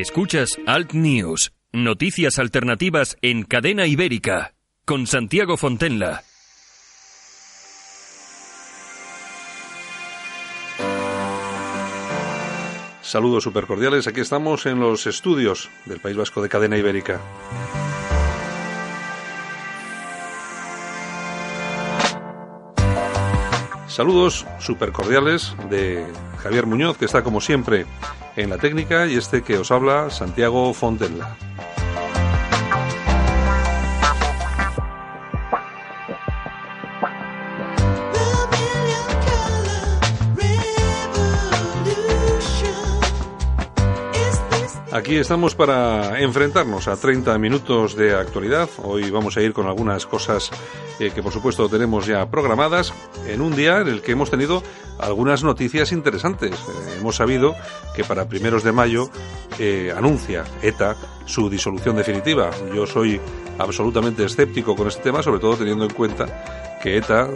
[0.00, 4.54] Escuchas Alt News, noticias alternativas en cadena ibérica,
[4.84, 6.22] con Santiago Fontenla.
[13.02, 17.20] Saludos supercordiales, aquí estamos en los estudios del País Vasco de Cadena Ibérica.
[23.98, 26.06] Saludos supercordiales de
[26.36, 27.84] Javier Muñoz, que está como siempre
[28.36, 31.36] en la técnica, y este que os habla, Santiago Fontenla.
[44.98, 48.68] Aquí estamos para enfrentarnos a 30 minutos de actualidad.
[48.82, 50.50] Hoy vamos a ir con algunas cosas
[50.98, 52.92] eh, que por supuesto tenemos ya programadas
[53.28, 54.60] en un día en el que hemos tenido
[54.98, 56.50] algunas noticias interesantes.
[56.50, 57.54] Eh, hemos sabido
[57.94, 59.08] que para primeros de mayo
[59.60, 62.50] eh, anuncia ETA su disolución definitiva.
[62.74, 63.20] Yo soy
[63.56, 67.28] absolutamente escéptico con este tema, sobre todo teniendo en cuenta que ETA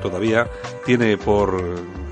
[0.00, 0.48] todavía
[0.86, 1.60] tiene por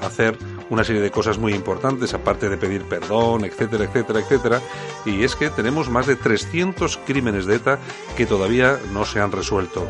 [0.02, 0.36] hacer
[0.70, 4.60] una serie de cosas muy importantes, aparte de pedir perdón, etcétera, etcétera, etcétera.
[5.04, 7.78] Y es que tenemos más de 300 crímenes de ETA
[8.16, 9.86] que todavía no se han resuelto.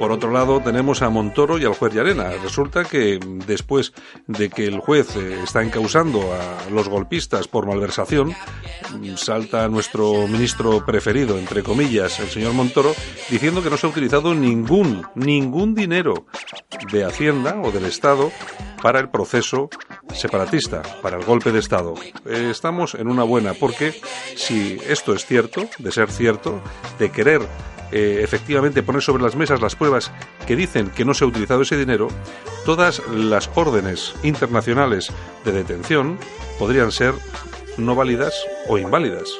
[0.00, 2.30] Por otro lado, tenemos a Montoro y al juez Llarena.
[2.42, 3.92] Resulta que después
[4.26, 8.34] de que el juez eh, está encausando a los golpistas por malversación,
[9.16, 12.94] salta nuestro ministro preferido, entre comillas, el señor Montoro,
[13.28, 16.24] diciendo que no se ha utilizado ningún, ningún dinero
[16.90, 18.32] de Hacienda o del Estado
[18.82, 19.68] para el proceso
[20.14, 21.92] separatista, para el golpe de Estado.
[22.24, 23.92] Eh, estamos en una buena, porque
[24.34, 26.62] si esto es cierto, de ser cierto,
[26.98, 27.42] de querer
[27.92, 30.12] eh, efectivamente poner sobre las mesas las pruebas
[30.46, 32.08] que dicen que no se ha utilizado ese dinero,
[32.64, 35.12] todas las órdenes internacionales
[35.44, 36.18] de detención
[36.58, 37.14] podrían ser
[37.78, 38.34] no válidas
[38.68, 39.30] o inválidas.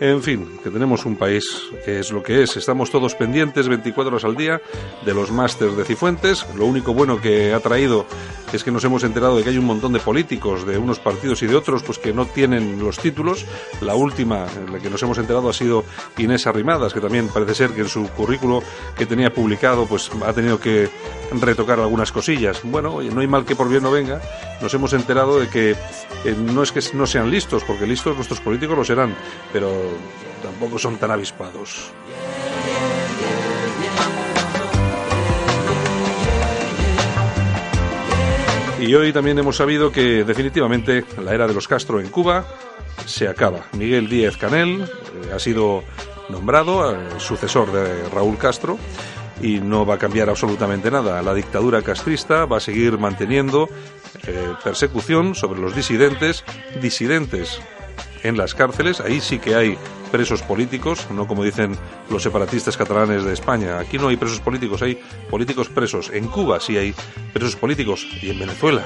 [0.00, 1.44] En fin, que tenemos un país
[1.84, 2.56] que es lo que es.
[2.56, 4.60] Estamos todos pendientes 24 horas al día
[5.04, 6.44] de los másters de Cifuentes.
[6.56, 8.04] Lo único bueno que ha traído
[8.52, 11.42] es que nos hemos enterado de que hay un montón de políticos de unos partidos
[11.42, 13.46] y de otros pues que no tienen los títulos.
[13.80, 15.84] La última en la que nos hemos enterado ha sido
[16.18, 18.62] Inés Arrimadas, que también parece ser que en su currículo
[18.96, 20.88] que tenía publicado pues ha tenido que
[21.32, 22.60] retocar algunas cosillas.
[22.64, 24.20] Bueno, no hay mal que por bien no venga.
[24.60, 28.40] Nos hemos enterado de que eh, no es que no sean listos, porque listos nuestros
[28.40, 29.14] políticos lo serán,
[29.52, 29.68] pero
[30.42, 31.92] tampoco son tan avispados.
[38.80, 42.44] Y hoy también hemos sabido que definitivamente la era de los Castro en Cuba
[43.06, 43.60] se acaba.
[43.72, 45.82] Miguel Díez Canel eh, ha sido
[46.28, 48.78] nombrado eh, sucesor de Raúl Castro
[49.40, 51.22] y no va a cambiar absolutamente nada.
[51.22, 53.70] La dictadura castrista va a seguir manteniendo
[54.26, 56.44] eh, persecución sobre los disidentes,
[56.82, 57.60] disidentes
[58.24, 59.78] en las cárceles, ahí sí que hay
[60.10, 61.76] presos políticos, no como dicen
[62.10, 63.78] los separatistas catalanes de España.
[63.78, 64.98] Aquí no hay presos políticos, hay
[65.30, 66.10] políticos presos.
[66.12, 66.94] En Cuba sí hay
[67.32, 68.84] presos políticos y en Venezuela.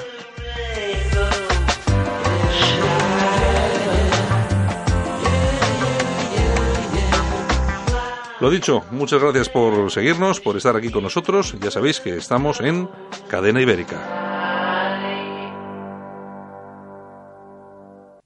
[8.41, 11.57] Lo dicho, muchas gracias por seguirnos, por estar aquí con nosotros.
[11.61, 12.89] Ya sabéis que estamos en
[13.29, 14.29] Cadena Ibérica.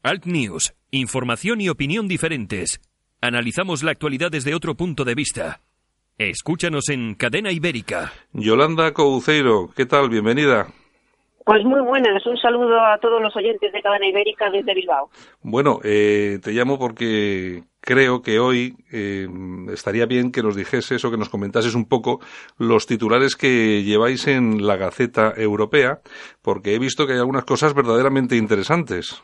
[0.03, 2.81] Alt News, información y opinión diferentes.
[3.23, 5.61] Analizamos la actualidad desde otro punto de vista.
[6.19, 8.13] Escúchanos en Cadena Ibérica.
[8.35, 10.11] Yolanda Couceiro, ¿qué tal?
[10.11, 10.67] Bienvenida.
[11.47, 15.09] Pues muy buenas, un saludo a todos los oyentes de Cadena Ibérica desde Bilbao.
[15.43, 19.27] Bueno, eh, te llamo porque creo que hoy eh,
[19.73, 22.21] estaría bien que nos dijeses o que nos comentases un poco
[22.59, 26.01] los titulares que lleváis en la Gaceta Europea,
[26.43, 29.23] porque he visto que hay algunas cosas verdaderamente interesantes.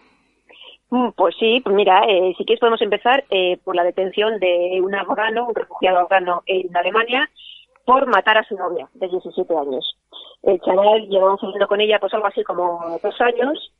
[0.91, 4.81] Mm, pues sí, pues mira, eh, si quieres podemos empezar eh, por la detención de
[4.83, 7.29] un afgano, un refugiado afgano en Alemania,
[7.85, 9.97] por matar a su novia de 17 años.
[10.43, 13.73] El chaval llevaba saliendo con ella pues algo así como dos años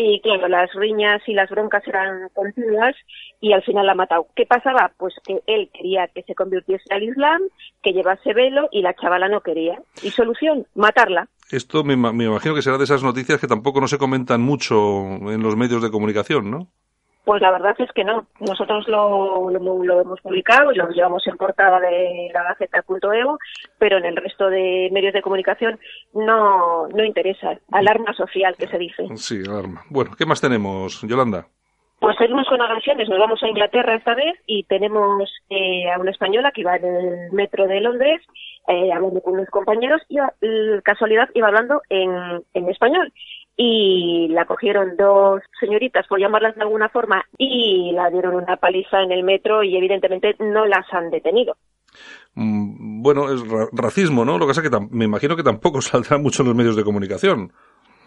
[0.00, 2.94] y claro, las riñas y las broncas eran continuas
[3.40, 4.28] y al final la ha matado.
[4.36, 4.92] ¿Qué pasaba?
[4.96, 7.42] Pues que él quería que se convirtiese al Islam,
[7.82, 9.80] que llevase velo y la chavala no quería.
[10.02, 10.66] ¿Y solución?
[10.76, 11.26] Matarla.
[11.50, 14.74] Esto me, me imagino que será de esas noticias que tampoco no se comentan mucho
[14.76, 16.68] en los medios de comunicación, ¿no?
[17.28, 18.26] Pues la verdad es que no.
[18.40, 23.36] Nosotros lo, lo, hemos publicado y lo llevamos en portada de la Gaceta.eu,
[23.78, 25.78] pero en el resto de medios de comunicación
[26.14, 27.58] no, no interesa.
[27.70, 29.08] Alarma social, que se dice.
[29.16, 29.82] Sí, alarma.
[29.90, 31.48] Bueno, ¿qué más tenemos, Yolanda?
[32.00, 36.12] Pues seguimos con agresiones, nos vamos a Inglaterra esta vez y tenemos eh, a una
[36.12, 38.20] española que iba en el metro de Londres
[38.68, 40.18] eh, hablando con unos compañeros y
[40.84, 43.12] casualidad iba hablando en, español
[43.56, 49.02] y la cogieron dos señoritas, por llamarlas de alguna forma, y la dieron una paliza
[49.02, 51.56] en el metro y evidentemente no las han detenido.
[52.34, 53.42] Mm, bueno, es
[53.72, 54.38] racismo, ¿no?
[54.38, 56.84] Lo que pasa es que me imagino que tampoco saldrá mucho en los medios de
[56.84, 57.52] comunicación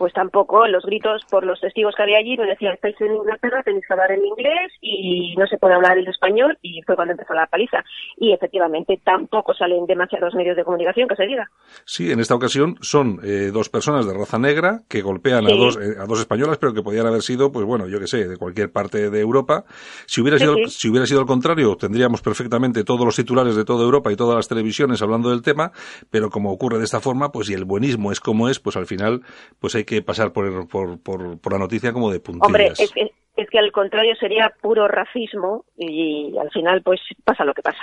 [0.02, 3.62] pues tampoco los gritos por los testigos que había allí nos decían estáis en Inglaterra,
[3.64, 7.12] tenéis que hablar en inglés y no se puede hablar en español y fue cuando
[7.12, 7.84] empezó la paliza.
[8.18, 11.52] Y efectivamente tampoco salen demasiados medios de comunicación que se diga.
[11.86, 15.78] Sí, en esta ocasión son eh, dos personas de raza negra que golpean a, dos,
[15.78, 18.38] eh, a dos españolas, pero que podían haber sido, pues bueno, yo que sé, de
[18.38, 19.66] cualquier parte de Europa.
[20.08, 23.84] Si hubiera, sido, si hubiera sido al contrario, tendríamos perfectamente todos los titulares de toda
[23.84, 25.74] Europa y todas las televisiones hablando del tema,
[26.10, 28.88] pero como ocurre de esta forma, pues y el buenismo es como es, pues al
[28.88, 29.22] final,
[29.60, 32.48] pues hay que que pasar por, por, por, la noticia como de puntillas.
[32.48, 37.44] Hombre, es que, es que al contrario sería puro racismo y, al final pues pasa
[37.44, 37.82] lo que pasa.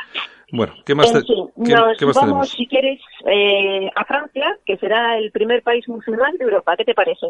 [0.50, 1.50] Bueno, ¿qué más, en fin,
[2.00, 6.75] nos vamos, si quieres, eh, a Francia, que será el primer país musulmán de Europa.
[6.77, 7.27] ¿Qué te parece?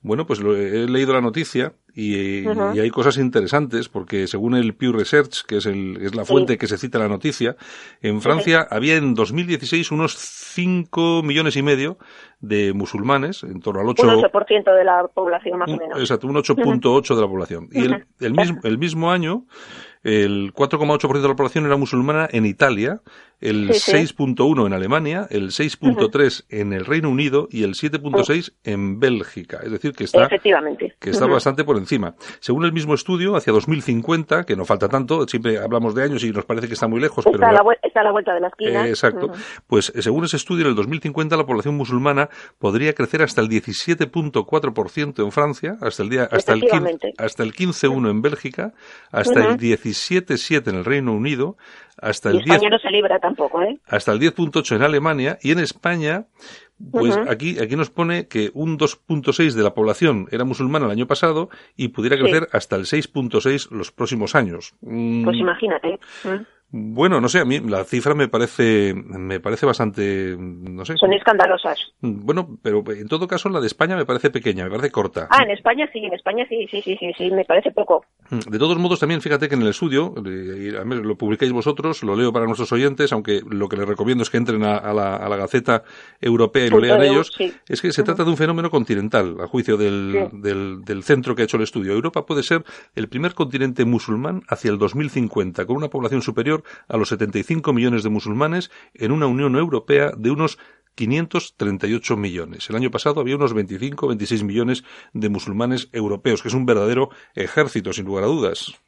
[0.00, 5.44] Bueno, pues he leído la noticia y, hay cosas interesantes porque según el Pew Research,
[5.46, 7.56] que es, el, es la fuente que se cita la noticia,
[8.00, 11.98] en Francia había en 2016 unos 5 millones y medio
[12.40, 14.02] de musulmanes, en torno al 8...
[14.02, 15.98] Un 8% de la población más o menos.
[15.98, 17.68] Exacto, un 8.8 de la población.
[17.70, 19.44] Y el, el, mismo, el mismo año
[20.02, 23.00] el 4,8% de la población era musulmana en Italia,
[23.42, 29.58] el 6.1 en Alemania, el 6.3 en el Reino Unido y el 7.6 en Bélgica.
[29.62, 32.14] Es decir, que está, que está bastante por encima.
[32.40, 36.30] Según el mismo estudio, hacia 2050, que no falta tanto, siempre hablamos de años y
[36.30, 37.26] nos parece que está muy lejos.
[37.26, 38.86] Está, a, la, está a la vuelta de la esquina.
[38.86, 39.32] Eh, exacto.
[39.66, 42.28] Pues eh, según ese estudio, en el 2050 la población musulmana
[42.58, 46.62] podría crecer hasta el 17.4% en Francia, hasta el día hasta el
[47.18, 48.72] hasta el 15.1 en Bélgica,
[49.10, 51.56] hasta el 17.7 en el Reino Unido,
[52.02, 53.78] hasta el España no se libra tampoco, ¿eh?
[53.86, 56.26] Hasta el 10.8 en Alemania y en España,
[56.90, 61.06] pues aquí, aquí nos pone que un 2.6 de la población era musulmana el año
[61.06, 64.74] pasado y pudiera crecer hasta el 6.6 los próximos años.
[64.80, 66.00] Pues imagínate.
[66.24, 66.44] ¿eh?
[66.74, 70.94] Bueno, no sé, a mí la cifra me parece, me parece bastante, no sé.
[70.96, 71.78] Son escandalosas.
[72.00, 75.28] Bueno, pero en todo caso la de España me parece pequeña, me parece corta.
[75.30, 78.06] Ah, en España sí, en España sí, sí, sí, sí, sí, me parece poco.
[78.30, 82.46] De todos modos, también fíjate que en el estudio, lo publicáis vosotros, lo leo para
[82.46, 85.82] nuestros oyentes, aunque lo que les recomiendo es que entren a, la, a la, Gaceta
[86.22, 87.32] Europea y lo lean ellos,
[87.68, 91.42] es que se trata de un fenómeno continental, a juicio del, del, del centro que
[91.42, 91.92] ha hecho el estudio.
[91.92, 92.64] Europa puede ser
[92.94, 98.02] el primer continente musulmán hacia el 2050, con una población superior a los 75 millones
[98.02, 100.58] de musulmanes en una Unión Europea de unos
[100.94, 102.68] 538 millones.
[102.68, 107.08] El año pasado había unos 25 26 millones de musulmanes europeos, que es un verdadero
[107.34, 108.78] ejército, sin lugar a dudas.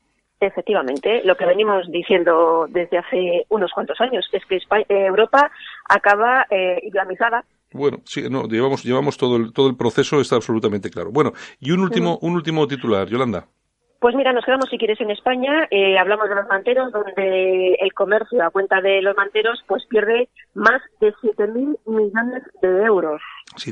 [0.41, 5.51] Efectivamente, lo que venimos diciendo desde hace unos cuantos años es que eh, Europa
[5.89, 7.45] acaba eh, islamizada
[7.75, 11.11] bueno, sí, no, llevamos, llevamos todo el, todo el proceso, está absolutamente claro.
[11.11, 13.49] Bueno, y un último, un último titular, Yolanda.
[14.05, 17.95] Pues mira, nos quedamos si quieres en España, eh, hablamos de los manteros, donde el
[17.95, 23.23] comercio a cuenta de los manteros pues pierde más de 7.000 millones de euros.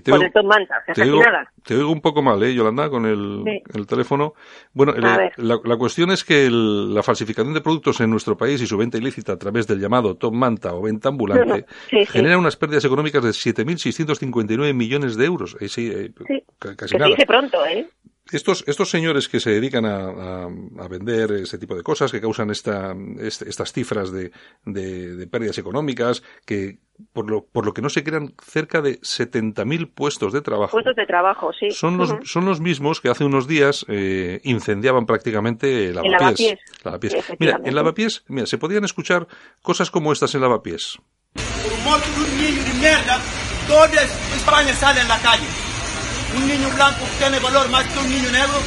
[0.09, 1.21] con el Manta, te, oigo,
[1.63, 4.33] te oigo un poco mal, ¿eh, Yolanda, con el, teléfono.
[4.73, 4.95] Bueno,
[5.37, 9.35] la, cuestión es que la falsificación de productos en nuestro país y su venta ilícita
[9.35, 11.67] a través del llamado Top Manta o venta ambulante
[12.09, 15.59] genera unas pérdidas económicas de 7.659 millones de euros.
[15.61, 16.11] Eh, sí, eh,
[16.75, 17.11] casi nada.
[17.11, 17.87] dice pronto, ¿eh?
[18.33, 22.51] Estos, estos señores que se dedican a, a, vender ese tipo de cosas, que causan
[22.51, 24.33] esta, estas cifras de,
[24.65, 26.79] de, pérdidas económicas, que
[27.13, 30.73] por lo, por lo que no se crean cerca de 70.000 puestos de trabajo.
[30.73, 31.71] Puestos de trabajo, sí.
[31.71, 36.59] Son los, son los mismos que hace unos días eh, incendiaban prácticamente lavapiés.
[36.85, 37.15] lavapiés.
[37.39, 39.27] mira, en lavapiés, mira, se podían escuchar
[39.61, 40.99] cosas como estas en lavapiés.
[41.35, 43.21] Por un niño de mierda,
[43.69, 44.03] toda
[44.35, 45.52] España sale en la calle
[46.37, 48.59] un niño blanco tiene valor más que un niño negro.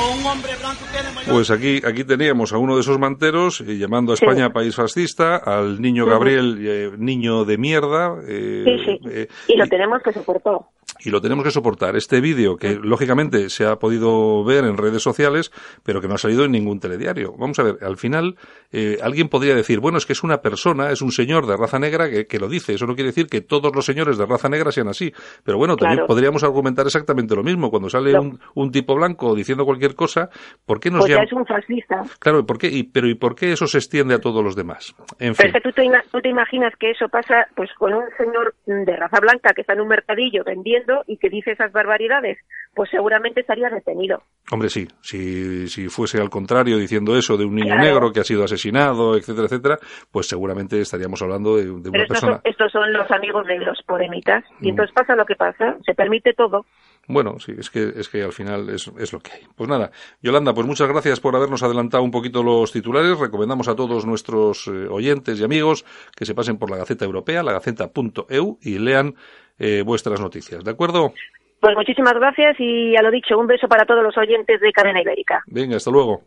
[0.00, 1.34] O un hombre blanco tiene mayor...
[1.34, 5.36] Pues aquí, aquí teníamos a uno de esos manteros eh, llamando a España país fascista,
[5.36, 8.16] al niño Gabriel, eh, niño de mierda.
[8.26, 9.28] Eh, sí, sí.
[9.48, 10.60] y lo tenemos que soportar
[11.04, 11.96] y lo tenemos que soportar.
[11.96, 15.50] Este vídeo, que lógicamente se ha podido ver en redes sociales,
[15.84, 17.34] pero que no ha salido en ningún telediario.
[17.36, 18.36] Vamos a ver, al final
[18.70, 21.78] eh, alguien podría decir, bueno, es que es una persona, es un señor de raza
[21.78, 22.74] negra que, lo dice.
[22.74, 25.12] Eso no quiere decir que todos los señores de raza negra sean así.
[25.44, 27.70] Pero bueno, también podríamos argumentar exactamente lo mismo.
[27.70, 28.14] Cuando sale
[28.54, 30.30] un, tipo blanco diciendo cualquier cosa,
[30.64, 31.24] ¿por qué nos pues llama...
[31.24, 32.02] es un fascista.
[32.18, 32.68] Claro, ¿por qué?
[32.68, 34.94] Y, pero ¿y por qué eso se extiende a todos los demás?
[35.18, 35.52] En fin.
[35.62, 39.52] tú te, tú te imaginas que eso pasa pues con un señor de raza blanca
[39.54, 42.38] que está en un mercadillo vendiendo y que dice esas barbaridades,
[42.74, 44.22] pues seguramente estaría detenido.
[44.50, 48.24] Hombre, sí, si, si fuese al contrario diciendo eso de un niño negro que ha
[48.24, 49.78] sido asesinado, etcétera, etcétera,
[50.10, 52.32] pues seguramente estaríamos hablando de, una estos persona.
[52.32, 54.70] Son, estos son los amigos de los poremitas y mm.
[54.70, 56.64] entonces pasa lo que pasa, se permite todo.
[57.12, 59.40] Bueno, sí, es que, es que al final es, es, lo que hay.
[59.54, 59.90] Pues nada,
[60.22, 63.18] Yolanda, pues muchas gracias por habernos adelantado un poquito los titulares.
[63.18, 65.84] Recomendamos a todos nuestros eh, oyentes y amigos
[66.16, 69.14] que se pasen por la Gaceta Europea, la gaceta.eu y lean
[69.58, 70.64] eh, vuestras noticias.
[70.64, 71.12] ¿De acuerdo?
[71.60, 75.00] Pues muchísimas gracias y a lo dicho, un beso para todos los oyentes de Cadena
[75.00, 75.44] Ibérica.
[75.46, 76.22] Venga, hasta luego.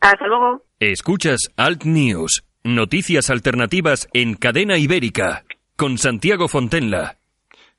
[0.00, 0.62] Hasta luego.
[0.80, 5.44] Escuchas Alt News, noticias alternativas en Cadena Ibérica,
[5.76, 7.17] con Santiago Fontenla.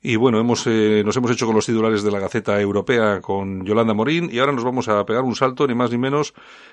[0.02, 3.66] Y bueno, hemos, eh, nos hemos hecho con los titulares de la Gaceta Europea con
[3.66, 6.32] Yolanda Morín y ahora nos vamos a pegar un salto, ni más ni menos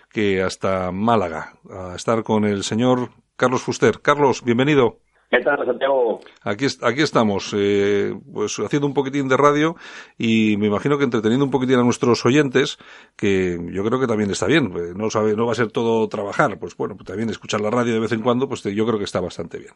[0.09, 3.99] que hasta Málaga, a estar con el señor Carlos Fuster.
[4.01, 4.99] Carlos, bienvenido.
[5.29, 6.21] ¿Qué tal, Santiago?
[6.43, 9.75] Aquí, aquí estamos, eh, pues haciendo un poquitín de radio
[10.17, 12.77] y me imagino que entreteniendo un poquitín a nuestros oyentes,
[13.17, 14.71] que yo creo que también está bien.
[14.71, 17.69] Pues no sabe, no va a ser todo trabajar, pues bueno, pues también escuchar la
[17.69, 19.73] radio de vez en cuando, pues yo creo que está bastante bien.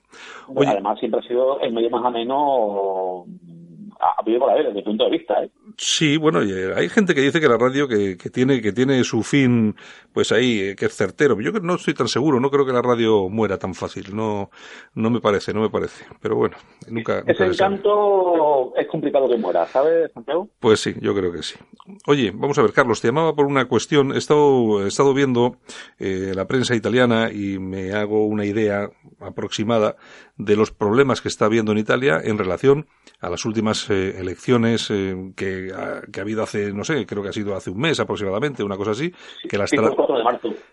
[0.69, 3.25] Además, siempre ha sido el medio más ameno
[4.01, 5.43] a desde mi punto de vista.
[5.43, 5.49] ¿eh?
[5.77, 9.03] Sí, bueno, eh, hay gente que dice que la radio que, que, tiene que tiene
[9.03, 9.75] su fin,
[10.13, 11.39] pues ahí, eh, que es certero.
[11.39, 14.15] Yo no estoy tan seguro, no creo que la radio muera tan fácil.
[14.15, 14.49] No,
[14.95, 16.05] no me parece, no me parece.
[16.21, 16.57] Pero bueno,
[16.89, 17.23] nunca.
[17.25, 20.49] Ese encanto es complicado que muera, ¿sabes, Santiago?
[20.59, 21.55] Pues sí, yo creo que sí.
[22.07, 24.13] Oye, vamos a ver, Carlos, te llamaba por una cuestión.
[24.13, 25.57] He estado, he estado viendo
[25.99, 28.89] eh, la prensa italiana y me hago una idea
[29.19, 29.95] aproximada
[30.37, 32.87] de los problemas que está habiendo en Italia en relación
[33.19, 37.21] a las últimas eh, elecciones eh, que, ha, que, ha, habido hace, no sé, creo
[37.21, 39.13] que ha sido hace un mes aproximadamente, una cosa así,
[39.47, 39.71] que las,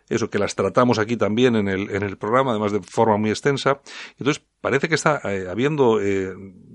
[0.08, 3.30] eso, que las tratamos aquí también en el, en el programa, además de forma muy
[3.30, 3.80] extensa.
[4.18, 5.98] Entonces, parece que está eh, habiendo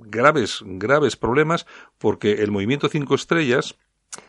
[0.06, 1.66] graves, graves problemas
[1.98, 3.76] porque el movimiento cinco estrellas,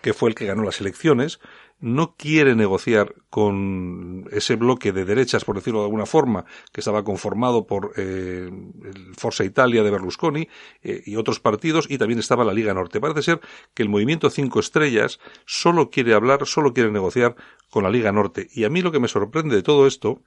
[0.00, 1.40] que fue el que ganó las elecciones,
[1.80, 7.04] no quiere negociar con ese bloque de derechas, por decirlo de alguna forma, que estaba
[7.04, 10.48] conformado por eh, el Forza Italia de Berlusconi
[10.82, 13.00] eh, y otros partidos, y también estaba la Liga Norte.
[13.00, 13.40] Parece ser
[13.74, 17.36] que el movimiento Cinco Estrellas solo quiere hablar, solo quiere negociar
[17.70, 18.48] con la Liga Norte.
[18.52, 20.22] Y a mí lo que me sorprende de todo esto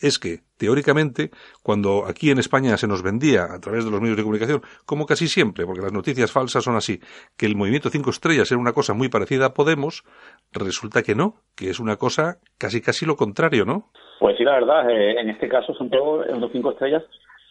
[0.00, 1.30] es que, teóricamente,
[1.62, 5.06] cuando aquí en España se nos vendía a través de los medios de comunicación, como
[5.06, 7.00] casi siempre, porque las noticias falsas son así,
[7.36, 10.04] que el movimiento cinco estrellas era una cosa muy parecida a Podemos,
[10.52, 13.90] resulta que no, que es una cosa casi casi lo contrario, ¿no?
[14.20, 17.02] Pues sí, la verdad, eh, en este caso son todos los cinco estrellas,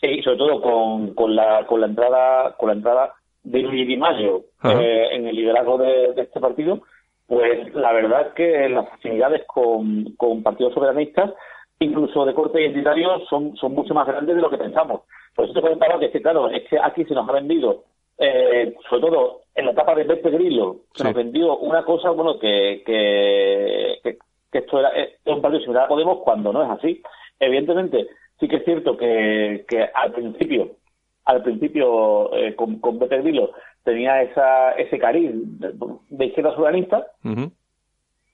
[0.01, 3.97] y sobre todo con, con, la, con la entrada, con la entrada de Luis Di
[3.97, 6.81] Mayo eh, en el liderazgo de, este partido,
[7.27, 11.31] pues la verdad es que las afinidades con, con partidos soberanistas
[11.83, 15.01] incluso de corte identitario, son, son mucho más grandes de lo que pensamos.
[15.35, 17.83] Por eso te comentaba que, claro, es que aquí se nos ha vendido,
[18.17, 22.39] eh, sobre todo en la etapa de Pepe Grillo, se nos vendió una cosa, bueno,
[22.39, 24.17] que, que,
[24.51, 24.91] que, esto era,
[25.25, 27.01] un partido similar a Podemos cuando no es así.
[27.39, 28.07] Evidentemente,
[28.39, 30.71] sí que es cierto que, que al principio,
[31.25, 33.51] al principio eh, con, con Pepe Grillo
[33.83, 37.07] tenía esa, ese cariz de, izquierda soberanista,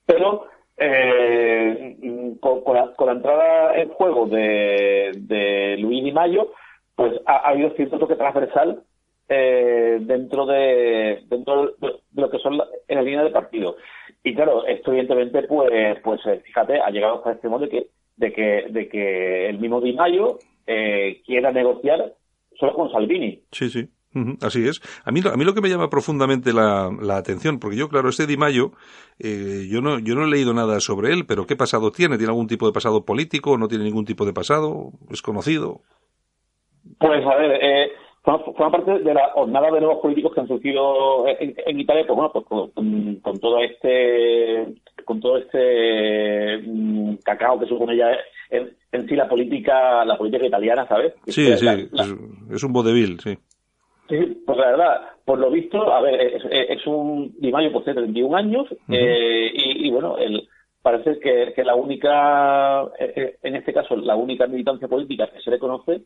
[0.06, 0.46] pero
[0.80, 1.98] eh,
[2.40, 6.52] con, la, entrada en juego de, de Luis Di Mayo,
[6.96, 8.84] pues ha, habido cierto toque transversal
[9.28, 13.76] eh, dentro de dentro de lo que son en la línea de partido.
[14.24, 17.88] Y claro, esto evidentemente, pues, pues eh, fíjate, ha llegado hasta este modo de que,
[18.18, 22.14] de que, de que el mismo Di Mayo eh, quiera negociar
[22.58, 23.44] solo con Salvini.
[23.52, 23.90] Sí, sí
[24.42, 24.82] así es.
[25.06, 28.10] A mí, a mí lo que me llama profundamente la, la atención, porque yo, claro,
[28.10, 28.72] este Di Mayo,
[29.20, 32.18] eh, yo, no, yo no he leído nada sobre él, pero ¿qué pasado tiene?
[32.18, 33.58] ¿Tiene algún tipo de pasado político?
[33.58, 34.92] ¿No tiene ningún tipo de pasado?
[35.10, 35.82] ¿Es conocido?
[36.98, 37.92] Pues a ver, eh,
[38.24, 42.32] forma, parte de la jornada de nuevos políticos que han surgido en, Italia, pues bueno,
[42.32, 44.76] pues con, todo este
[45.06, 48.12] con todo este mm, cacao que supone ya
[48.50, 51.14] en, en, sí la política la política italiana, ¿sabes?
[51.28, 53.38] Sí, sí, es, un vodevil, sí.
[54.10, 58.36] Sí, pues la verdad, por lo visto, a ver, es, un Di Mayo por 31
[58.36, 60.50] años eh, y, y, bueno, el,
[60.82, 65.42] parece que, que la única, eh, eh, en este caso, la única militancia política que
[65.42, 66.02] se le conoce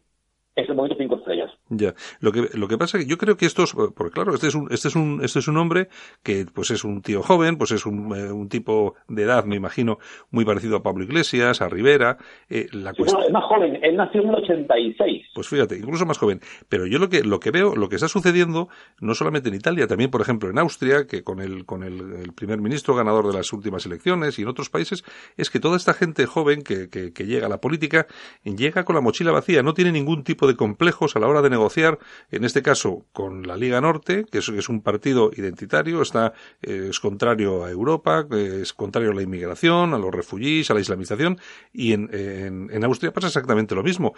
[0.55, 1.51] es el momento cinco estrellas.
[1.69, 1.93] Ya.
[2.19, 4.55] Lo que, lo que pasa es que yo creo que estos, porque claro, este es
[4.55, 5.87] un, este es un, este es un hombre
[6.21, 9.55] que, pues es un tío joven, pues es un, eh, un tipo de edad, me
[9.55, 9.97] imagino,
[10.29, 12.17] muy parecido a Pablo Iglesias, a Rivera.
[12.49, 15.27] Eh, la es más joven, él nació en el 86.
[15.33, 16.39] Pues fíjate, incluso más joven.
[16.69, 18.69] Pero yo lo que, lo que veo, lo que está sucediendo,
[18.99, 22.33] no solamente en Italia, también, por ejemplo, en Austria, que con el, con el, el
[22.33, 25.03] primer ministro ganador de las últimas elecciones y en otros países,
[25.37, 28.07] es que toda esta gente joven que, que, que llega a la política,
[28.43, 31.49] llega con la mochila vacía, no tiene ningún tipo de complejos a la hora de
[31.49, 31.97] negociar,
[32.31, 36.99] en este caso con la Liga Norte, que es, un partido identitario, está, eh, es
[36.99, 41.37] contrario a Europa, es contrario a la inmigración, a los refugiés, a la islamización,
[41.73, 44.13] y en, en, Austria pasa exactamente lo mismo.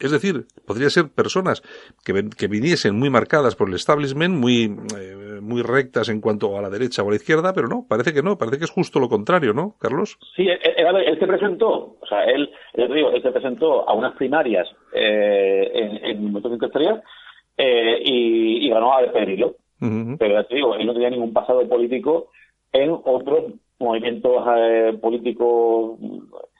[0.00, 1.62] Es decir, podría ser personas
[2.04, 6.62] que, que viniesen muy marcadas por el establishment, muy, eh, muy rectas en cuanto a
[6.62, 9.00] la derecha o a la izquierda, pero no, parece que no, parece que es justo
[9.00, 10.18] lo contrario, ¿no, Carlos?
[10.36, 14.68] Sí, él, él se presentó, o sea, él, digo, él se presentó a unas primarias
[14.94, 17.00] eh, en, en Estrellas
[17.56, 19.56] eh, y, y, ganó a Pedrilo.
[19.78, 22.30] Pero ya te digo, él no tenía ningún pasado político
[22.72, 25.98] en otros movimientos eh, políticos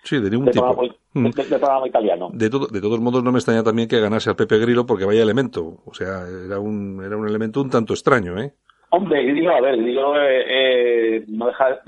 [0.05, 0.83] Sí, de ningún tipo.
[1.15, 2.31] de, de, italiano.
[2.33, 5.23] De, de todos modos, no me extraña también que ganase al Pepe Grillo porque vaya
[5.23, 5.81] elemento.
[5.85, 8.53] O sea, era un, era un elemento un tanto extraño, ¿eh?
[8.91, 11.81] Hombre, Grillo, a ver, Grillo eh, eh, no deja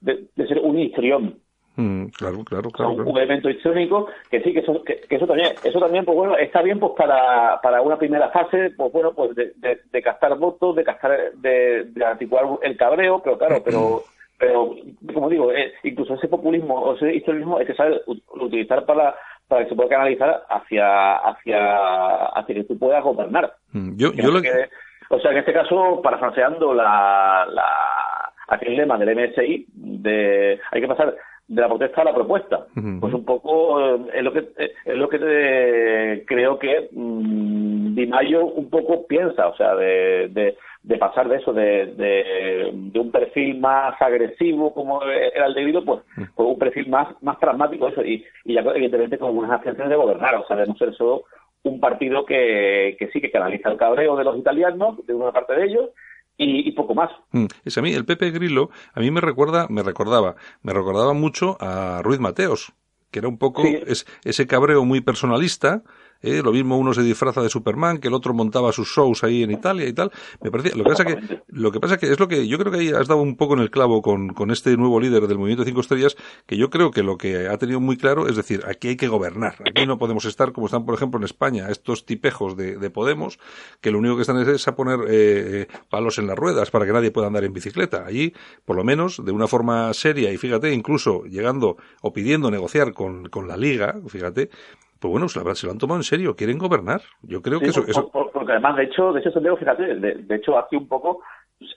[0.00, 1.38] de, de, ser un histrión.
[1.76, 5.78] Mm, claro, claro, claro, Un elemento histórico que sí, que eso, que, eso también, eso
[5.78, 9.52] también, pues bueno, está bien pues para, para una primera fase, pues bueno, pues de,
[9.56, 14.02] de, de captar votos, de captar, de, de articular el cabreo, pero claro, pero
[14.38, 14.74] pero
[15.12, 18.00] como digo, eh, incluso ese populismo o ese historismo es que sabe
[18.40, 19.14] utilizar para
[19.48, 23.54] para que se pueda canalizar hacia hacia hacia que tú puedas gobernar.
[23.72, 24.68] Mm, yo, yo lo que...
[25.08, 30.88] O sea, en este caso, parafraseando la, la, aquel lema del MSI, de hay que
[30.88, 31.14] pasar
[31.48, 32.66] de la protesta a la propuesta.
[33.00, 38.06] Pues un poco eh, es lo que eh, es lo que creo que mmm, Di
[38.06, 43.10] Mayo un poco piensa, o sea, de, de, de pasar de eso, de, de, un
[43.10, 48.04] perfil más agresivo como era el debido, pues, pues un perfil más, más pragmático eso,
[48.04, 51.22] y, y ya evidentemente con unas aspiraciones de gobernar, o sea, de no ser solo
[51.62, 55.54] un partido que, que sí que canaliza el cabreo de los italianos, de una parte
[55.54, 55.90] de ellos,
[56.38, 57.10] y, poco más.
[57.32, 61.12] Mm, es a mí, el Pepe Grillo, a mí me recuerda, me recordaba, me recordaba
[61.14, 62.72] mucho a Ruiz Mateos,
[63.10, 65.82] que era un poco es, ese cabreo muy personalista,
[66.26, 66.42] ¿eh?
[66.42, 69.50] lo mismo uno se disfraza de Superman, que el otro montaba sus shows ahí en
[69.50, 70.10] Italia y tal.
[70.42, 72.72] Me parece, lo que pasa que, lo que pasa que es lo que yo creo
[72.72, 75.38] que ahí has dado un poco en el clavo con, con este nuevo líder del
[75.38, 78.62] Movimiento Cinco Estrellas, que yo creo que lo que ha tenido muy claro es decir,
[78.66, 82.04] aquí hay que gobernar, aquí no podemos estar como están, por ejemplo, en España, estos
[82.06, 83.38] tipejos de, de Podemos,
[83.80, 86.92] que lo único que están es, a poner eh, palos en las ruedas para que
[86.92, 88.04] nadie pueda andar en bicicleta.
[88.06, 88.32] Allí,
[88.64, 93.28] por lo menos, de una forma seria y fíjate, incluso llegando o pidiendo negociar con,
[93.28, 94.50] con la Liga, fíjate,
[94.98, 97.02] pues bueno, se lo, han tomado en serio, quieren gobernar.
[97.22, 100.76] Yo creo que eso, porque además, de hecho, de hecho, Santiago, fíjate, de, hecho, hace
[100.76, 101.22] un poco,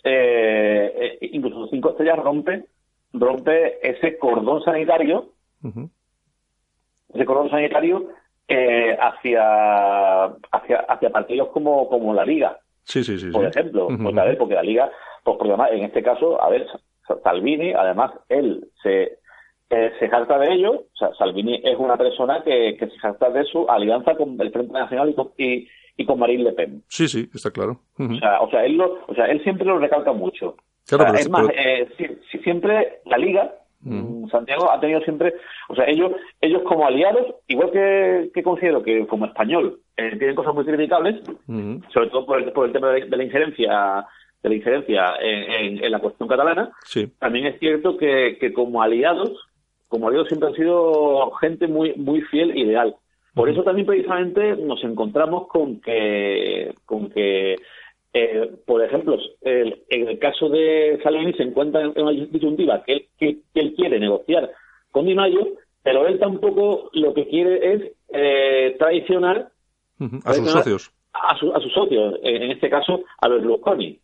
[0.03, 2.65] eh, eh, incluso cinco estrellas rompe,
[3.13, 5.29] rompe ese cordón sanitario,
[7.13, 8.09] ese cordón sanitario
[8.47, 12.57] eh, hacia, hacia, hacia partidos como, como la Liga.
[12.83, 13.31] Sí, sí, sí.
[13.31, 14.89] Por ejemplo, porque, a ver, porque la Liga,
[15.23, 16.65] pues porque además, en este caso, a ver,
[17.23, 19.19] Salvini, además, él se
[19.69, 20.71] eh, se jacta de ello.
[20.71, 24.51] O sea, Salvini es una persona que, que se jacta de su alianza con el
[24.51, 26.83] Frente Nacional y con, y, con Marine Le Pen.
[26.87, 27.81] Sí, sí, está claro.
[27.97, 30.55] o, sea, o, sea, él lo, o sea, él siempre lo recalca mucho.
[31.15, 31.87] es más, eh,
[32.43, 35.35] siempre la Liga, mm, Santiago ha tenido siempre,
[35.67, 40.35] o sea, ellos, ellos como aliados, igual que, que considero que como español eh, tienen
[40.35, 41.21] cosas muy criticables,
[41.93, 44.05] sobre todo por el, por el tema de, la injerencia
[44.41, 47.11] de la injerencia en, en, la cuestión catalana, sí.
[47.19, 49.48] también es cierto que, que como aliados
[49.89, 52.95] como digo, siempre han sido gente muy, muy fiel y leal.
[53.33, 57.57] Por eso también precisamente nos encontramos con que, con que
[58.13, 62.93] eh, por ejemplo, el, en el caso de Salvini se encuentra en una disyuntiva que
[62.93, 64.49] él, que, él quiere negociar
[64.91, 65.47] con Di Maio,
[65.83, 69.51] pero él tampoco lo que quiere es eh, traicionar
[70.23, 70.91] a sus socios.
[71.13, 73.99] A, a, sus socios, en este caso a Berlusconi.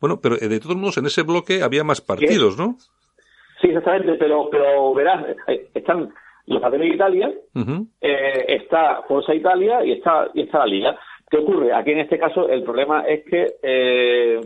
[0.00, 2.76] Bueno, pero eh, de todos modos en ese bloque había más partidos, ¿no?
[3.60, 6.12] Sí, exactamente, pero, pero verás, eh, están
[6.46, 7.32] los Fratelli de Italia,
[8.00, 10.98] eh, está Forza Italia y está, y está la Liga.
[11.28, 11.72] ¿Qué ocurre?
[11.72, 14.40] Aquí en este caso el problema es que eh,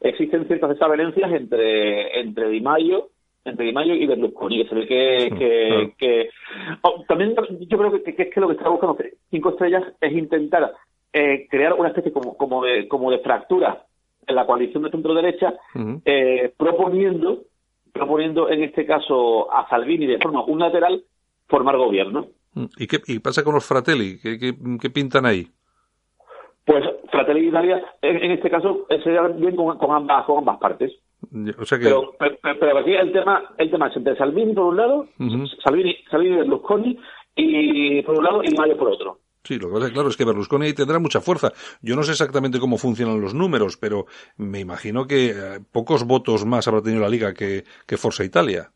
[0.00, 3.10] existen ciertas desavenencias entre, entre Di Maio,
[3.44, 5.92] entre Di Maio y Berlusconi, que se ve que...
[5.98, 6.30] que,
[6.82, 7.34] oh, también
[7.68, 8.98] yo creo que, que, es que lo que está buscando
[9.30, 10.72] Cinco Estrellas es intentar
[11.12, 13.84] eh, crear una especie como, como, de, como de fractura
[14.26, 15.54] en la coalición de centro-derecha,
[16.04, 17.42] eh, proponiendo
[17.94, 21.02] proponiendo en este caso a Salvini de forma unilateral
[21.48, 22.26] formar gobierno.
[22.54, 24.18] Mm, ¿Y qué pasa con los Fratelli?
[24.20, 25.46] ¿Qué, pintan ahí?
[26.66, 30.92] Pues Fratelli Italia, en, este caso, sería bien con, ambas, con ambas partes.
[31.58, 31.84] O sea que...
[31.84, 35.06] pero, pero, aquí el tema, el tema es entre Salvini por un lado,
[35.62, 36.98] Salvini, Salvini Berlusconi
[37.36, 39.18] y por un lado y Mario por otro.
[39.44, 41.52] Sí, lo que pasa, claro, es que Berlusconi ahí tendrá mucha fuerza.
[41.82, 44.06] Yo no sé exactamente cómo funcionan los números, pero
[44.38, 48.70] me imagino que eh, pocos votos más habrá tenido la Liga que, que Forza Italia.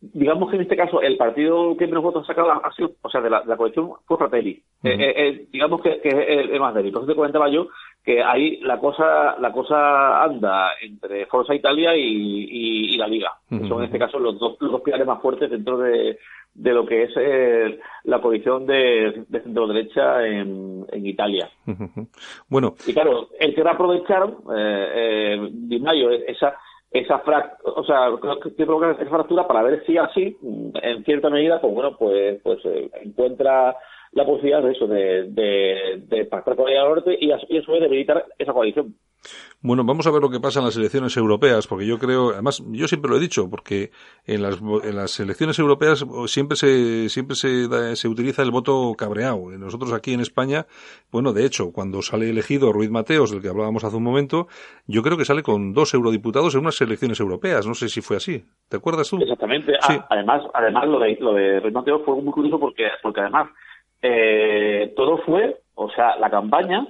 [0.00, 3.10] digamos que en este caso el partido que menos votos ha sacado ha sido, o
[3.10, 4.62] sea, de la, de la coalición fue Fratelli.
[4.82, 6.88] Eh, digamos que, que, es el, más débil.
[6.88, 7.68] Entonces te comentaba yo
[8.02, 13.32] que ahí la cosa la cosa anda entre Forza Italia y, la Liga.
[13.50, 16.16] que son en este caso los dos, los dos pilares más fuertes dentro de,
[16.56, 21.48] de lo que es eh, la coalición de, de centro derecha en, en Italia.
[22.48, 22.74] Bueno.
[22.86, 25.82] Y claro, el que va a aprovechar, eh, eh, Di
[26.26, 26.56] esa
[26.90, 27.22] esa
[27.64, 28.08] o sea,
[28.42, 32.90] que esa fractura para ver si así, en cierta medida, pues bueno, pues pues eh,
[33.02, 33.76] encuentra
[34.12, 37.62] la posibilidad de eso, de, de, de pactar con el norte y a, y a
[37.62, 38.94] su vez debilitar esa coalición.
[39.60, 42.62] Bueno, vamos a ver lo que pasa en las elecciones europeas, porque yo creo, además,
[42.70, 43.90] yo siempre lo he dicho, porque
[44.24, 49.50] en las, en las elecciones europeas siempre se, siempre se, se utiliza el voto cabreado.
[49.58, 50.66] Nosotros aquí en España,
[51.10, 54.46] bueno, de hecho, cuando sale elegido Ruiz Mateos, del que hablábamos hace un momento,
[54.86, 57.66] yo creo que sale con dos eurodiputados en unas elecciones europeas.
[57.66, 58.44] No sé si fue así.
[58.68, 59.18] ¿Te acuerdas tú?
[59.20, 59.72] Exactamente.
[59.82, 63.48] Ah, además, además lo de, lo de Ruiz Mateos fue muy curioso porque, porque además,
[64.08, 66.86] eh, todo fue, o sea, la campaña,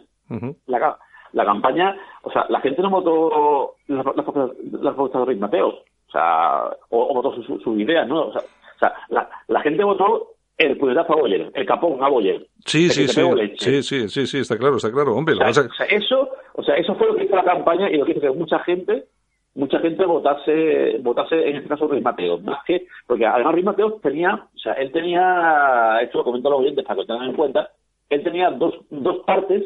[0.66, 0.98] la,
[1.33, 5.74] la campaña, o sea, la gente no votó las propuestas de Ruiz Mateos,
[6.09, 8.26] o sea, o, votó sus su ideas, ¿no?
[8.26, 12.09] O sea, o sea la, la, gente votó el puñetazo a Boyer, el capón a
[12.09, 12.46] Boyer.
[12.66, 13.22] Sí, sí, sí,
[13.59, 15.37] sí, sí, sí, sí, está claro, está claro, hombre.
[15.37, 18.12] O sea, eso, o sea, eso fue lo que hizo la campaña y lo que
[18.12, 19.07] hizo que mucha gente
[19.56, 24.00] mucha gente votase, votase en este caso Ruiz Mateos, más que, porque además Ruiz Mateos
[24.00, 27.36] tenía, o sea, él tenía, esto lo comento a los oyentes para que tengan en
[27.36, 27.70] cuenta,
[28.08, 29.64] él tenía dos, dos partes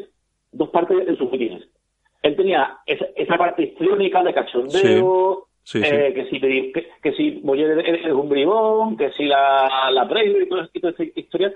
[0.51, 1.63] dos partes en sus mítines.
[2.21, 7.79] Él tenía esa, esa parte histriónica de cachondeo, eh, que si que, que si Boyer
[7.79, 11.53] es un bribón, que si la, la y toda, esa historia.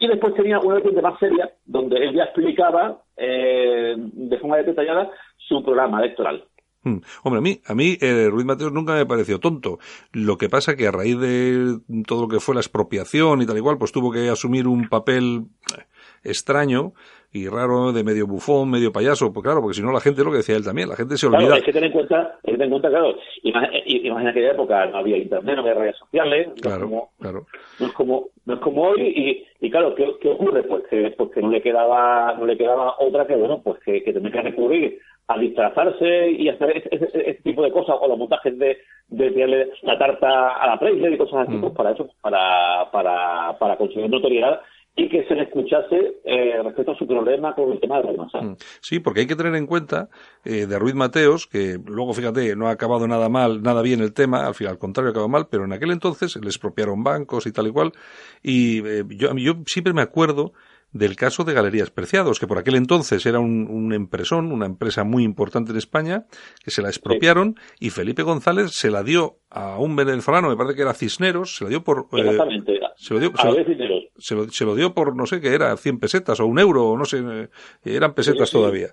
[0.00, 5.10] Y después tenía una vertiente más seria, donde él ya explicaba eh, de forma detallada
[5.36, 6.44] su programa electoral.
[6.84, 6.98] Hmm.
[7.24, 9.78] Hombre, a mí, a mí eh, Ruiz Mateos nunca me pareció tonto.
[10.12, 13.56] Lo que pasa que a raíz de todo lo que fue la expropiación y tal
[13.56, 15.46] igual, pues tuvo que asumir un papel
[16.28, 16.92] extraño
[17.30, 20.30] y raro, de medio bufón, medio payaso, pues claro, porque si no la gente, lo
[20.30, 21.40] que decía él también, la gente se olvida.
[21.40, 24.28] Claro, hay que tener en cuenta, hay que tener en cuenta, claro, imagina, que en
[24.28, 27.46] aquella época no había internet, no había redes sociales, claro, no, es como, claro.
[27.80, 30.62] no es como, no es como hoy, y, y claro, ¿qué, ¿qué, ocurre?
[30.62, 34.02] Pues que, pues que no le quedaba, no le quedaba otra que, bueno, pues que,
[34.02, 38.58] que tenía que recurrir a disfrazarse y hacer ese, tipo de cosas, o los montajes
[38.58, 41.60] de, de tirarle la tarta a la prensa y cosas así, mm.
[41.60, 44.60] pues para eso, para, para, para conseguir notoriedad
[44.98, 48.24] y que se le escuchase eh, respecto a su problema con el tema de la
[48.24, 48.56] mm.
[48.80, 50.08] Sí, porque hay que tener en cuenta
[50.44, 54.12] eh, de Ruiz Mateos, que luego, fíjate, no ha acabado nada mal, nada bien el
[54.12, 57.52] tema, al final, al contrario, acabado mal, pero en aquel entonces le expropiaron bancos y
[57.52, 57.92] tal y cual,
[58.42, 60.52] y eh, yo, yo siempre me acuerdo
[60.92, 65.04] del caso de Galerías Preciados, que por aquel entonces era un, un empresón, una empresa
[65.04, 66.26] muy importante en España,
[66.64, 70.76] que se la expropiaron y Felipe González se la dio a un venezolano, me parece
[70.76, 72.08] que era Cisneros, se la dio por...
[72.12, 73.32] Eh, Exactamente, se lo dio,
[74.18, 77.04] se, lo, dio por, no sé qué era, 100 pesetas o un euro, o no
[77.04, 77.48] sé, eh,
[77.84, 78.88] eran pesetas todavía.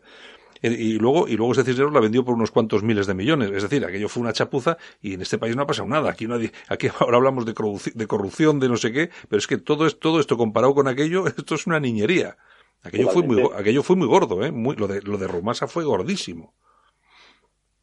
[0.71, 3.51] Y luego, y luego ese Cisneros la vendió por unos cuantos miles de millones.
[3.51, 6.09] Es decir, aquello fue una chapuza y en este país no ha pasado nada.
[6.09, 9.57] Aquí nadie, aquí ahora hablamos de, de corrupción, de no sé qué, pero es que
[9.57, 12.37] todo, es, todo esto comparado con aquello, esto es una niñería.
[12.83, 14.51] Aquello fue muy, aquello fue muy gordo, ¿eh?
[14.51, 16.53] Muy, lo de, lo de Romasa fue gordísimo.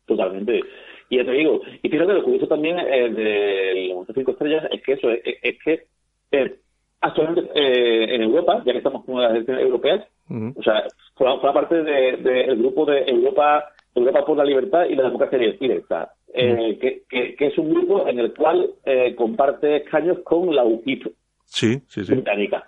[0.07, 0.61] Totalmente.
[1.09, 4.83] Y ya te digo, y fíjate, lo curioso también eh, de los cinco estrellas es
[4.83, 5.87] que eso, es, es que
[6.31, 6.59] eh,
[7.03, 10.85] actualmente eh, en Europa, ya que estamos con las elecciones europeas, o sea,
[11.15, 16.15] forma, parte del de, grupo de Europa Europa por la libertad y la democracia directa,
[16.33, 21.09] eh, que, que, es un grupo en el cual eh, comparte escaños con la UKIP
[21.45, 22.12] sí, sí, sí.
[22.12, 22.67] británica.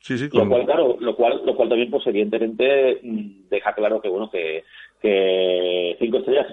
[0.00, 4.00] Sí, sí, lo cual, claro, lo cual, lo cual también, pues, evidentemente, mm, deja claro
[4.00, 4.64] que, bueno, que,
[5.00, 6.48] que cinco estrellas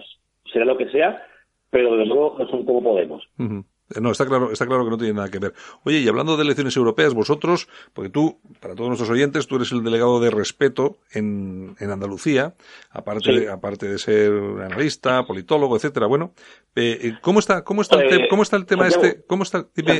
[0.53, 1.23] será lo que sea,
[1.71, 3.27] pero de luego no son como Podemos.
[3.99, 5.53] No, está claro, está claro que no tiene nada que ver.
[5.83, 9.71] Oye, y hablando de elecciones europeas, vosotros, porque tú, para todos nuestros oyentes, tú eres
[9.71, 12.53] el delegado de respeto en, en Andalucía,
[12.91, 16.05] aparte, de, aparte de ser analista, politólogo, etcétera.
[16.07, 16.33] Bueno,
[16.75, 19.23] eh, eh, ¿cómo está, cómo está, el, cómo está el tema este?
[19.25, 19.65] ¿Cómo está?
[19.75, 19.99] Dime,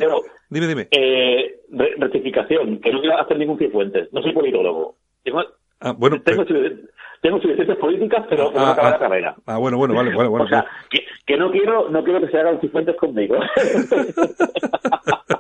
[0.49, 0.87] dime, dime.
[0.91, 1.61] Eh,
[1.97, 4.11] rectificación, que no quiero hacer ningún cifuentes.
[4.13, 4.97] No soy politólogo.
[5.81, 6.45] Ah, bueno, tengo,
[7.21, 9.35] tengo suficientes políticas, pero no acaba la carrera.
[9.45, 10.45] Ah, bueno, bueno, vale, vale, bueno.
[10.45, 13.37] o sea, que, que, no quiero, no quiero que se hagan cifuentes conmigo.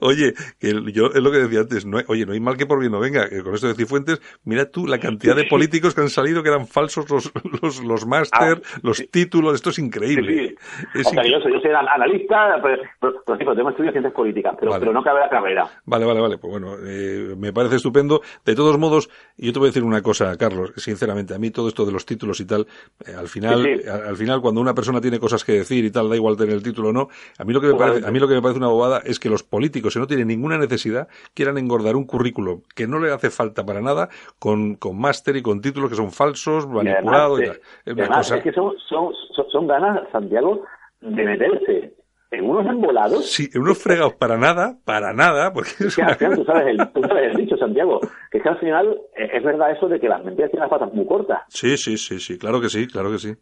[0.00, 2.80] Oye, que yo es lo que decía antes, no oye, no hay mal que por
[2.80, 6.10] bien no venga, con esto de Cifuentes, mira tú la cantidad de políticos que han
[6.10, 10.56] salido que eran falsos los, los, los máster, ah, los títulos, esto es increíble.
[10.94, 11.02] yo,
[11.40, 12.82] soy, yo soy analista, pero,
[13.24, 15.68] pero, tengo estudios ciencias políticas, pero, pero no cabe la carrera.
[15.84, 18.22] Vale, vale, vale, pues bueno, eh, me parece estupendo.
[18.44, 21.68] De todos modos, yo te voy a decir una cosa, Carlos, sinceramente, a mí todo
[21.68, 22.66] esto de los títulos y tal,
[23.06, 26.16] eh, al final, al, final cuando una persona tiene cosas que decir y tal, da
[26.16, 28.28] igual tener el título o no, a mí lo que me parece, a mí lo
[28.28, 31.58] que me parece una bobada es que los políticos, si no tienen ninguna necesidad, quieran
[31.58, 34.08] engordar un currículo que no le hace falta para nada
[34.38, 39.12] con, con máster y con títulos que son falsos, manipulados y, Es que son, son,
[39.50, 40.64] son ganas, Santiago,
[41.00, 41.94] de meterse
[42.30, 43.26] en unos embolados.
[43.30, 47.02] Sí, en unos fregados para nada, para nada, porque es que, tú, sabes el, tú
[47.02, 50.08] sabes el dicho, Santiago, que es que al final eh, es verdad eso de que
[50.08, 51.42] las mentiras tienen las patas muy cortas.
[51.48, 53.34] Sí, sí, sí, sí, claro que sí, claro que sí.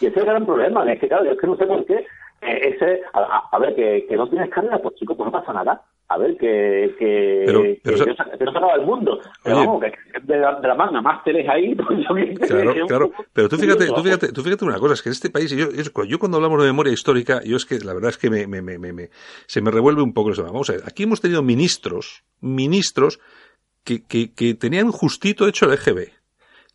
[0.00, 2.06] Y ese es el gran problema, es que claro, es que no sé por qué,
[2.42, 5.82] eh, ese, a, ver, que, que no tienes carga, pues chico, pues no pasa nada
[6.10, 9.20] a ver, que, que, pero, pero que, se, no se acaba el mundo.
[9.44, 11.76] Pero vamos, que de la, de la manga más teles ahí.
[12.10, 13.12] Pues claro, claro.
[13.32, 15.68] Pero tú fíjate, tú fíjate, tú fíjate una cosa, es que en este país, yo,
[16.04, 18.60] yo, cuando hablamos de memoria histórica, yo es que la verdad es que me, me,
[18.60, 19.10] me, me
[19.46, 20.42] se me revuelve un poco eso.
[20.42, 23.20] Vamos a ver, aquí hemos tenido ministros, ministros
[23.84, 26.10] que, que, que tenían justito hecho el EGB.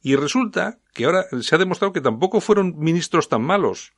[0.01, 3.94] Y resulta que ahora se ha demostrado que tampoco fueron ministros tan malos.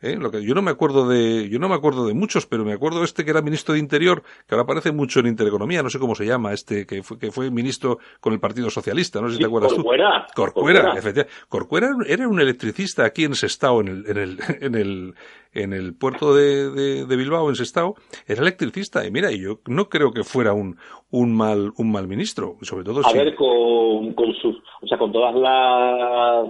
[0.00, 0.16] ¿Eh?
[0.16, 2.72] Lo que, yo no me acuerdo de, yo no me acuerdo de muchos, pero me
[2.72, 5.98] acuerdo este que era ministro de Interior, que ahora aparece mucho en Intereconomía, no sé
[5.98, 9.34] cómo se llama, este que fue, que fue ministro con el Partido Socialista, no sé
[9.34, 10.42] si te acuerdas Corcuera, tú.
[10.42, 11.46] Corcuera, Corcuera, efectivamente.
[11.48, 15.14] Corcuera era un electricista aquí en Sestao, en el, en el, en el,
[15.52, 17.94] en el puerto de, de, de, Bilbao, en Sestao,
[18.26, 19.06] era electricista.
[19.06, 20.76] Y mira, yo no creo que fuera un,
[21.10, 25.12] un mal, un mal ministro, sobre todo A ver, con, con sus, o sea, con
[25.12, 26.48] todas las,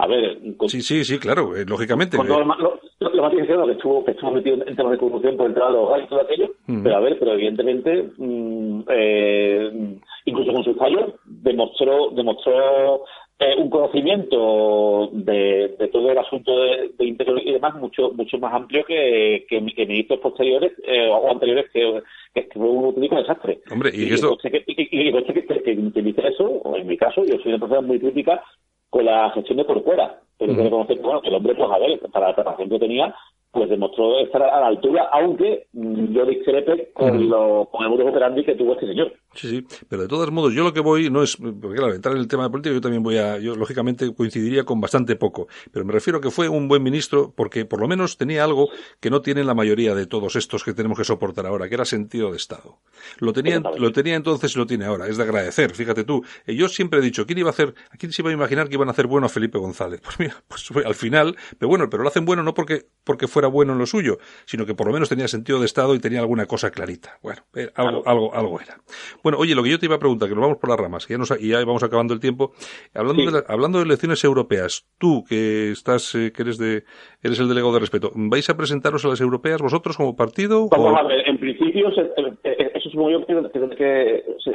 [0.00, 0.38] a ver.
[0.68, 2.16] sí, sí, sí, claro, eh, lógicamente.
[2.16, 5.36] Con todo lo, lo, lo, más que estuvo, que estuvo metido en temas de corrupción
[5.36, 10.52] por entrar a los y todo aquello, pero a ver, pero evidentemente, mm, eh, incluso
[10.52, 13.04] con sus fallos, demostró, demostró
[13.38, 18.38] eh, un conocimiento de, de, todo el asunto de, de, interior y demás mucho mucho
[18.38, 22.02] más amplio que, que, que ministros posteriores eh, o anteriores que,
[22.34, 23.60] que, fue un auténtico desastre.
[23.70, 24.36] Hombre, y, y eso...
[24.36, 27.60] Que, y, y, que, que, que, dice eso, o en mi caso, yo soy una
[27.60, 28.42] persona muy crítica
[28.90, 30.20] con la gestión de Corcuera.
[30.38, 30.58] Pero uh -huh.
[30.58, 33.14] que reconocer que, bueno, que el hombre, pues a ver, para la preparación que tenía,
[33.52, 38.08] pues demostró estar a la altura, aunque mm, yo discrepe con, lo, con el modus
[38.08, 39.12] operandi que tuvo este señor.
[39.34, 42.14] Sí, sí, pero de todos modos, yo lo que voy no es, porque claro, entrar
[42.14, 45.48] en el tema de política, yo también voy a, yo lógicamente coincidiría con bastante poco,
[45.72, 48.68] pero me refiero a que fue un buen ministro porque por lo menos tenía algo
[49.00, 51.84] que no tienen la mayoría de todos estos que tenemos que soportar ahora, que era
[51.84, 52.78] sentido de Estado.
[53.18, 56.22] Lo tenía, lo tenía entonces y lo tiene ahora, es de agradecer, fíjate tú.
[56.46, 58.68] Eh, yo siempre he dicho, ¿quién iba a hacer, a quién se iba a imaginar
[58.68, 60.00] que iban a hacer bueno a Felipe González?
[60.10, 63.28] Pues mira, pues fue al final, pero bueno, pero lo hacen bueno no porque, porque
[63.40, 65.98] fuera bueno en lo suyo, sino que por lo menos tenía sentido de Estado y
[65.98, 67.18] tenía alguna cosa clarita.
[67.22, 68.76] Bueno, eh, algo, algo, algo era.
[69.22, 71.06] Bueno, oye, lo que yo te iba a preguntar, que nos vamos por las ramas,
[71.06, 72.52] que ya, nos, y ya vamos acabando el tiempo.
[72.94, 73.26] Hablando, sí.
[73.26, 76.84] de la, hablando de elecciones europeas, tú que estás, eh, que eres de,
[77.22, 80.68] eres el delegado de respeto, ¿vais a presentaros a las europeas vosotros como partido?
[80.68, 80.96] Vamos o...
[80.96, 84.50] a ver, en principio, se, eh, eh, eso es muy obvio, que, que se,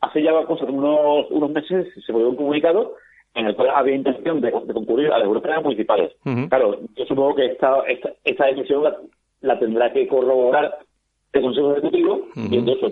[0.00, 2.94] hace ya unos, unos meses se fue un comunicado
[3.38, 6.10] en el cual había intención de, de concurrir a las europeas municipales.
[6.24, 6.48] Uh -huh.
[6.48, 8.96] Claro, yo supongo que esta, esta, esta decisión la,
[9.42, 10.78] la tendrá que corroborar
[11.32, 12.50] el Consejo Ejecutivo, uh -huh.
[12.50, 12.88] viendo eso,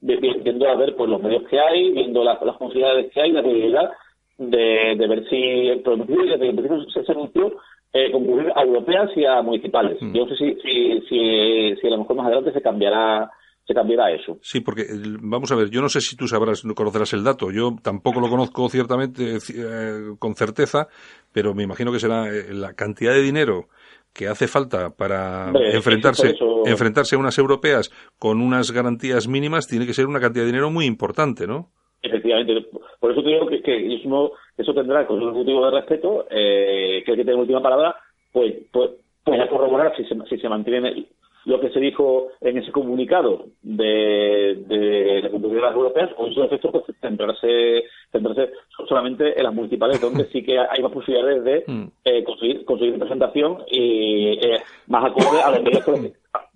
[0.00, 3.42] viendo a ver pues los medios que hay, viendo las, las posibilidades que hay, la
[3.42, 3.90] posibilidad
[4.38, 5.40] de, de ver si
[5.82, 7.52] desde el principio se, se anunció
[7.92, 9.98] eh, concurrir a europeas y a municipales.
[10.14, 13.30] Yo no sé si, si, si, si a lo mejor más adelante se cambiará
[13.68, 14.38] se cambiará eso.
[14.40, 14.86] Sí, porque
[15.20, 18.18] vamos a ver, yo no sé si tú sabrás, no conocerás el dato, yo tampoco
[18.18, 20.88] lo conozco ciertamente eh, con certeza,
[21.34, 23.66] pero me imagino que será eh, la cantidad de dinero
[24.14, 26.62] que hace falta para Hombre, enfrentarse, eso...
[26.66, 30.70] enfrentarse a unas europeas con unas garantías mínimas, tiene que ser una cantidad de dinero
[30.70, 31.68] muy importante, ¿no?
[32.00, 32.54] Efectivamente,
[33.00, 37.02] por eso te digo que, que eso, eso tendrá el Consejo Ejecutivo de Respeto, eh,
[37.04, 37.96] que es el que tiene última palabra,
[38.32, 41.06] pues, pues, pues a corroborar si se, si se mantiene
[41.48, 46.42] lo que se dijo en ese comunicado de, de las autoridades europeas, o en su
[46.42, 48.50] efecto, pues centrarse, centrarse
[48.86, 51.84] solamente en las municipales, donde sí que hay más posibilidades de mm.
[52.04, 56.12] eh, conseguir, conseguir representación y eh, más acorde a los medios que,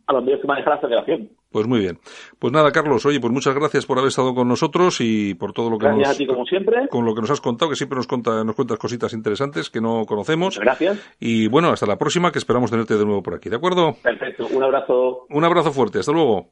[0.06, 1.30] a los medios que maneja la federación.
[1.52, 1.98] Pues muy bien.
[2.38, 5.70] Pues nada, Carlos, oye, pues muchas gracias por haber estado con nosotros y por todo
[5.70, 6.88] lo que gracias nos, a ti, como siempre.
[6.88, 9.80] con lo que nos has contado, que siempre nos, cuenta, nos cuentas cositas interesantes que
[9.80, 10.56] no conocemos.
[10.56, 10.98] Muchas gracias.
[11.20, 13.94] Y bueno, hasta la próxima, que esperamos tenerte de nuevo por aquí, ¿de acuerdo?
[14.02, 14.46] Perfecto.
[14.50, 15.26] Un abrazo.
[15.28, 15.98] Un abrazo fuerte.
[15.98, 16.48] Hasta luego.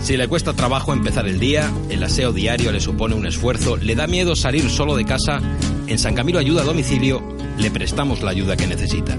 [0.00, 3.94] Si le cuesta trabajo empezar el día, el aseo diario le supone un esfuerzo, le
[3.94, 5.40] da miedo salir solo de casa,
[5.86, 7.20] en San Camilo Ayuda a Domicilio
[7.58, 9.18] le prestamos la ayuda que necesita.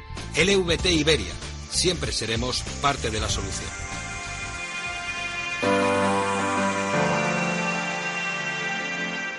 [0.35, 1.33] LVT Iberia.
[1.69, 3.69] Siempre seremos parte de la solución.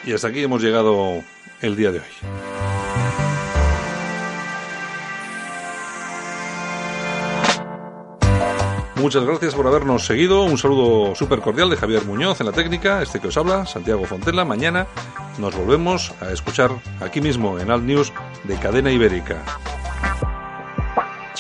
[0.05, 1.23] Y hasta aquí hemos llegado
[1.61, 2.05] el día de hoy.
[8.97, 10.45] Muchas gracias por habernos seguido.
[10.45, 14.05] Un saludo súper cordial de Javier Muñoz en la técnica, este que os habla, Santiago
[14.05, 14.45] Fontela.
[14.45, 14.87] Mañana
[15.39, 18.13] nos volvemos a escuchar aquí mismo en Alt News
[18.45, 19.43] de Cadena Ibérica.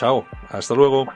[0.03, 1.07] Chao, hasta luego.